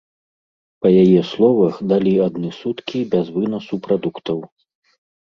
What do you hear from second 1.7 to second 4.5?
далі адны суткі без вынасу прадуктаў.